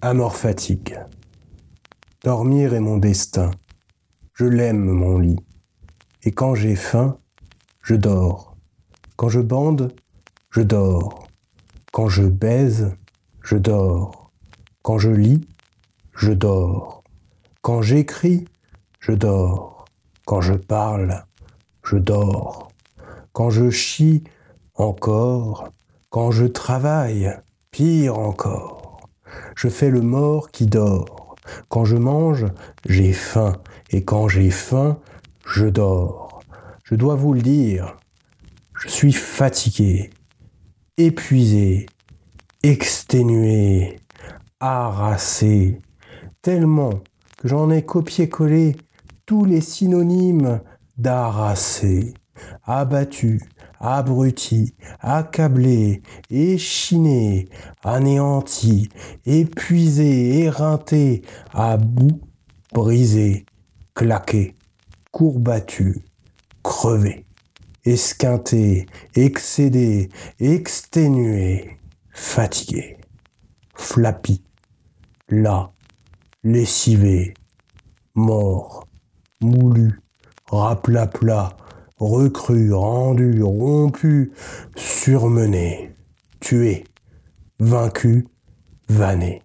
[0.00, 0.96] Amor fatigue.
[2.22, 3.50] Dormir est mon destin.
[4.32, 5.40] Je l'aime, mon lit.
[6.22, 7.18] Et quand j'ai faim,
[7.82, 8.56] je dors.
[9.16, 9.92] Quand je bande,
[10.50, 11.26] je dors.
[11.92, 12.96] Quand je baise,
[13.42, 14.30] je dors.
[14.82, 15.40] Quand je lis,
[16.14, 17.02] je dors.
[17.60, 18.44] Quand j'écris,
[19.00, 19.84] je dors.
[20.26, 21.24] Quand je parle,
[21.82, 22.68] je dors.
[23.32, 24.22] Quand je chie,
[24.74, 25.70] encore.
[26.08, 27.36] Quand je travaille,
[27.72, 28.77] pire encore.
[29.56, 31.36] Je fais le mort qui dort.
[31.68, 32.46] Quand je mange,
[32.86, 33.56] j'ai faim.
[33.90, 34.98] Et quand j'ai faim,
[35.46, 36.40] je dors.
[36.84, 37.96] Je dois vous le dire,
[38.80, 40.10] je suis fatigué,
[40.96, 41.86] épuisé,
[42.62, 44.00] exténué,
[44.60, 45.80] harassé,
[46.42, 47.00] tellement
[47.36, 48.76] que j'en ai copié-collé
[49.26, 50.60] tous les synonymes
[50.96, 52.14] d'harassé,
[52.64, 53.42] abattu,
[53.80, 57.48] abruti, accablé, échiné,
[57.82, 58.88] anéanti,
[59.24, 62.20] épuisé, éreinté, à bout,
[62.72, 63.46] brisé,
[63.94, 64.54] claqué,
[65.10, 66.04] courbattu,
[66.62, 67.26] crevé,
[67.84, 71.78] esquinté, excédé, exténué,
[72.10, 72.98] fatigué,
[73.74, 74.42] flappy,
[75.28, 75.72] là,
[76.42, 77.34] lessivé,
[78.14, 78.86] mort,
[79.40, 80.00] moulu,
[80.50, 81.56] raplapla,
[81.98, 84.32] recru, rendu, rompu,
[84.76, 85.94] surmené,
[86.40, 86.84] tué,
[87.58, 88.26] vaincu,
[88.88, 89.42] vanné.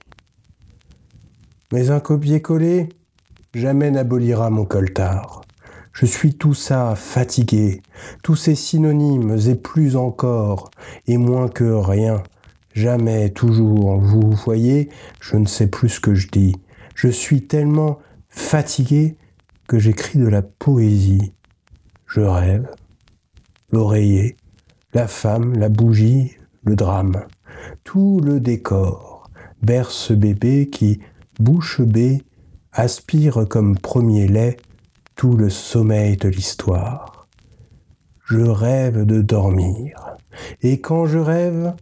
[1.72, 2.90] Mais un copier-coller
[3.54, 5.42] jamais n'abolira mon coltard.
[5.94, 7.82] Je suis tout ça fatigué,
[8.23, 10.72] tous ces synonymes et plus encore,
[11.08, 12.23] et moins que rien.
[12.73, 14.90] Jamais, toujours, vous voyez,
[15.22, 16.56] je ne sais plus ce que je dis.
[16.95, 19.17] Je suis tellement fatigué
[19.67, 21.34] que j'écris de la poésie.
[22.14, 22.69] Je rêve.
[23.72, 24.38] L'oreiller,
[24.94, 27.25] la femme, la bougie, le drame.
[27.83, 29.31] Tout le décor
[29.64, 31.00] berce bébé qui,
[31.39, 32.22] bouche bée,
[32.72, 34.58] aspire comme premier lait
[35.16, 37.28] tout le sommeil de l'histoire.
[38.26, 40.17] Je rêve de dormir,
[40.61, 41.73] et quand je rêve,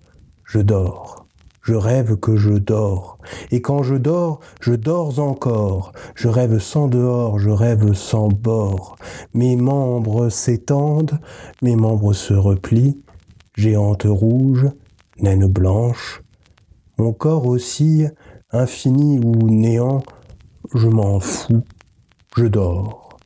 [0.46, 1.21] je dors.
[1.62, 3.18] Je rêve que je dors,
[3.52, 5.94] et quand je dors, je dors encore.
[6.16, 8.96] Je rêve sans dehors, je rêve sans bord.
[9.36, 11.20] Mes membres s'étendent,
[11.62, 13.00] mes membres se replient,
[13.56, 14.68] géante rouge,
[15.20, 16.24] naine blanche.
[16.98, 18.14] Mon corps oscille,
[18.52, 20.02] infini ou néant,
[20.74, 21.64] je m'en fous,
[22.36, 23.18] je dors.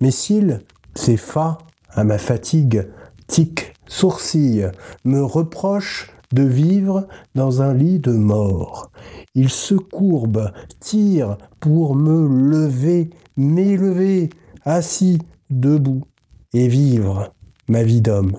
[0.00, 0.60] Mes cils,
[0.94, 1.58] ces fa
[1.90, 2.88] à ma fatigue,
[3.26, 4.66] tic, sourcils,
[5.04, 8.90] me reprochent de vivre dans un lit de mort.
[9.34, 14.30] Ils se courbent, tirent pour me lever, m'élever,
[14.64, 15.18] assis,
[15.50, 16.04] debout,
[16.52, 17.32] et vivre
[17.68, 18.36] ma vie d'homme,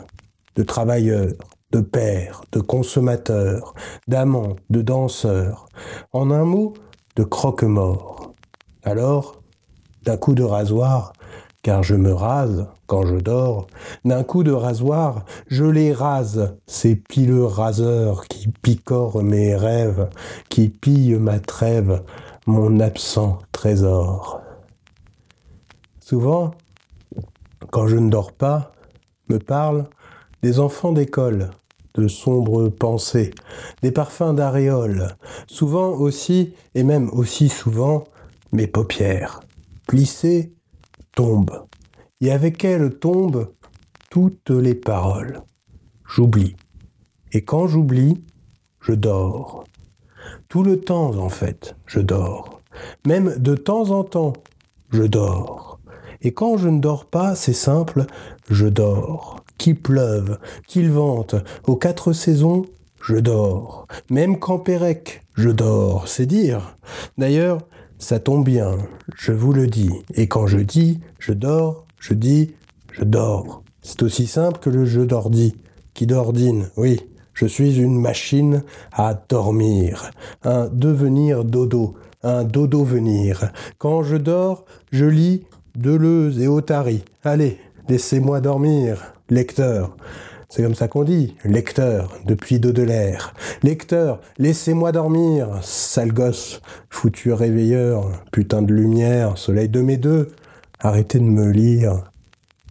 [0.55, 1.33] de travailleur,
[1.71, 3.73] de père, de consommateur,
[4.07, 5.67] d'amant, de danseur,
[6.13, 6.73] en un mot,
[7.15, 8.33] de croque-mort.
[8.83, 9.41] Alors,
[10.03, 11.13] d'un coup de rasoir,
[11.69, 13.67] car je me rase quand je dors,
[14.03, 20.09] d'un coup de rasoir, je les rase, ces pileux raseurs qui picorent mes rêves,
[20.49, 22.01] qui pillent ma trêve,
[22.47, 24.41] mon absent trésor.
[25.99, 26.55] Souvent,
[27.69, 28.71] quand je ne dors pas,
[29.29, 29.85] me parlent
[30.41, 31.51] des enfants d'école,
[31.93, 33.29] de sombres pensées,
[33.83, 35.09] des parfums d'aréole,
[35.45, 38.05] souvent aussi, et même aussi souvent,
[38.53, 39.41] mes paupières,
[39.85, 40.55] plissées
[42.21, 43.51] Et avec elle tombent
[44.09, 45.41] toutes les paroles.
[46.07, 46.55] J'oublie.
[47.33, 48.23] Et quand j'oublie,
[48.81, 49.65] je dors.
[50.47, 52.61] Tout le temps, en fait, je dors.
[53.05, 54.33] Même de temps en temps,
[54.91, 55.79] je dors.
[56.21, 58.05] Et quand je ne dors pas, c'est simple,
[58.49, 59.43] je dors.
[59.57, 61.35] Qu'il pleuve, qu'il vente,
[61.67, 62.65] aux quatre saisons,
[63.01, 63.87] je dors.
[64.09, 66.77] Même quand Pérec, je dors, c'est dire.
[67.17, 67.59] D'ailleurs,
[67.99, 68.77] ça tombe bien,
[69.15, 69.91] je vous le dis.
[70.15, 72.53] Et quand je dis je dors, je dis
[72.93, 73.61] je dors.
[73.81, 75.55] C'est aussi simple que le jeu d'ordi,
[75.93, 77.01] qui d'ordine, oui.
[77.33, 80.11] Je suis une machine à dormir,
[80.43, 83.51] un devenir dodo, un dodo venir.
[83.77, 85.45] Quand je dors, je lis
[85.75, 87.05] Deleuze et Otari.
[87.23, 87.57] Allez,
[87.87, 89.95] laissez-moi dormir, lecteur.
[90.51, 93.35] C'est comme ça qu'on dit, lecteur, depuis Baudelaire.
[93.61, 96.59] Lecteur, laissez-moi dormir, sale gosse,
[96.89, 100.31] foutu réveilleur, putain de lumière, soleil de mes deux.
[100.79, 102.11] Arrêtez de me lire,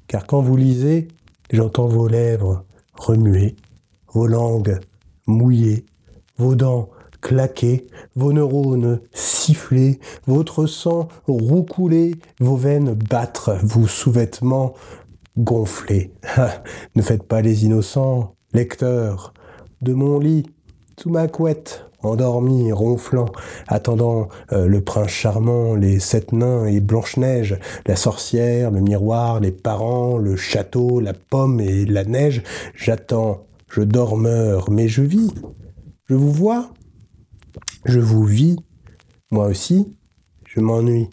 [0.08, 1.06] car quand vous lisez,
[1.52, 2.64] j'entends vos lèvres
[2.94, 3.54] remuer,
[4.12, 4.80] vos langues
[5.28, 5.86] mouiller,
[6.36, 6.90] vos dents
[7.20, 7.86] claquer,
[8.16, 14.74] vos neurones siffler, votre sang roucouler, vos veines battre, vos sous-vêtements
[15.36, 16.12] gonflé.
[16.94, 19.34] ne faites pas les innocents, lecteurs.
[19.82, 20.44] De mon lit,
[20.98, 23.30] sous ma couette, endormi, ronflant,
[23.66, 29.52] attendant euh, le prince charmant, les sept nains et Blanche-Neige, la sorcière, le miroir, les
[29.52, 32.42] parents, le château, la pomme et la neige.
[32.74, 35.32] J'attends, je dormeur, mais je vis.
[36.06, 36.70] Je vous vois,
[37.84, 38.56] je vous vis.
[39.30, 39.94] Moi aussi,
[40.46, 41.10] je m'ennuie.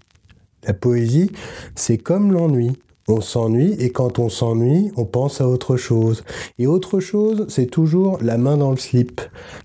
[0.64, 1.32] La poésie,
[1.76, 2.72] c'est comme l'ennui.
[3.08, 6.24] On s'ennuie et quand on s'ennuie, on pense à autre chose.
[6.58, 9.22] Et autre chose, c'est toujours la main dans le slip,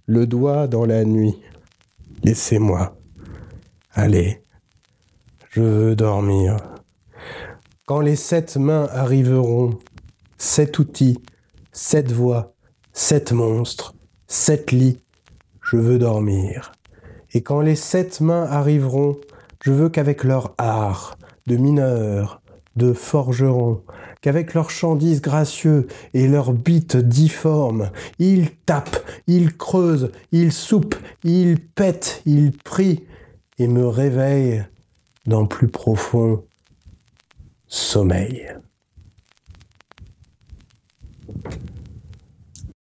[0.07, 1.39] le doigt dans la nuit.
[2.23, 2.97] Laissez-moi.
[3.93, 4.43] Allez,
[5.51, 6.59] je veux dormir.
[7.87, 9.79] Quand les sept mains arriveront,
[10.37, 11.19] sept outils,
[11.73, 12.55] sept voix,
[12.93, 13.95] sept monstres,
[14.27, 15.01] sept lits,
[15.63, 16.73] je veux dormir.
[17.33, 19.17] Et quand les sept mains arriveront,
[19.63, 21.17] je veux qu'avec leur art
[21.47, 22.43] de mineur,
[22.77, 23.83] de forgerons,
[24.21, 31.59] qu'avec leurs chant gracieux et leurs bites difformes, ils tapent, ils creusent, ils soupent, ils
[31.59, 33.05] pètent, ils prient
[33.59, 34.65] et me réveillent
[35.27, 36.45] dans plus profond
[37.67, 38.49] sommeil.